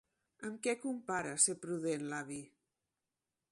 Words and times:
Amb 0.47 0.55
què 0.67 0.73
compara 0.85 1.35
ser 1.45 1.55
prudent 1.67 2.09
l'avi? 2.15 2.41